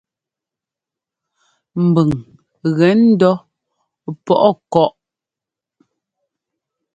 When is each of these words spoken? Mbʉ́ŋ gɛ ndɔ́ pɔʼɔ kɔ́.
Mbʉ́ŋ 1.87 2.09
gɛ 2.77 2.89
ndɔ́ 3.01 3.33
pɔʼɔ 4.25 4.49
kɔ́. 4.71 4.87